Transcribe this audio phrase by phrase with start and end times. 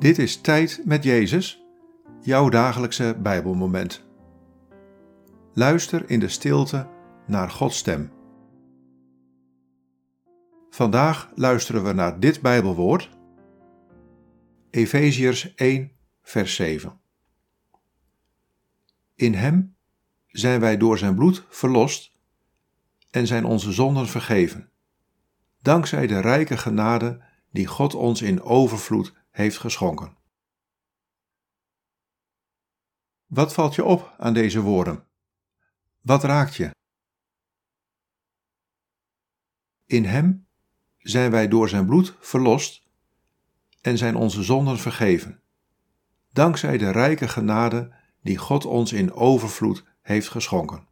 [0.00, 1.64] Dit is Tijd met Jezus,
[2.20, 4.04] jouw dagelijkse Bijbelmoment.
[5.54, 6.88] Luister in de stilte
[7.26, 8.12] naar Gods stem.
[10.70, 13.10] Vandaag luisteren we naar dit Bijbelwoord,
[14.70, 15.92] Efeziërs 1,
[16.22, 17.00] vers 7.
[19.14, 19.76] In Hem
[20.26, 22.12] zijn wij door Zijn bloed verlost
[23.10, 24.70] en zijn onze zonden vergeven,
[25.62, 27.22] dankzij de rijke genade
[27.52, 30.16] die God ons in overvloed heeft geschonken.
[33.26, 35.06] Wat valt je op aan deze woorden?
[36.00, 36.70] Wat raakt je?
[39.86, 40.46] In Hem
[40.98, 42.82] zijn wij door Zijn bloed verlost
[43.80, 45.42] en zijn onze zonden vergeven,
[46.32, 50.88] dankzij de rijke genade die God ons in overvloed heeft geschonken.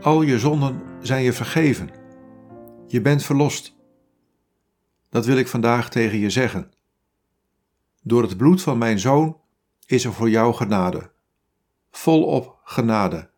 [0.00, 1.90] Al je zonden zijn je vergeven.
[2.86, 3.76] Je bent verlost.
[5.08, 6.72] Dat wil ik vandaag tegen je zeggen.
[8.02, 9.40] Door het bloed van mijn zoon
[9.86, 11.10] is er voor jou genade.
[11.90, 13.30] Volop genade.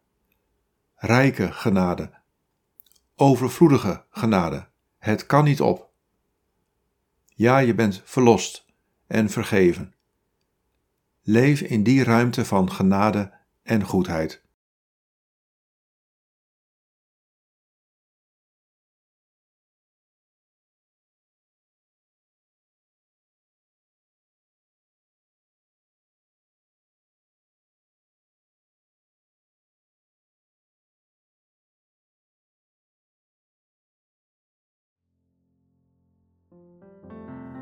[0.95, 2.11] Rijke genade.
[3.17, 4.69] Overvloedige genade.
[4.99, 5.91] Het kan niet op.
[7.35, 8.67] Ja, je bent verlost
[9.07, 9.95] en vergeven.
[11.25, 14.43] Leef in die ruimte van genade en goedheid.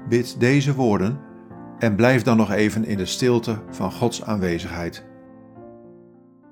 [0.08, 1.29] Bid deze woorden
[1.80, 5.06] en blijf dan nog even in de stilte van Gods aanwezigheid.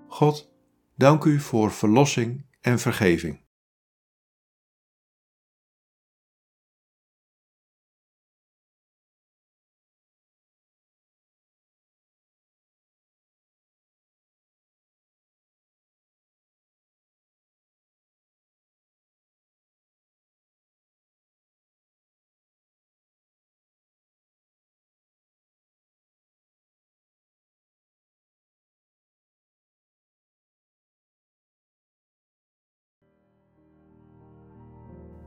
[0.06, 0.52] God,
[0.96, 3.46] dank u voor verlossing en vergeving.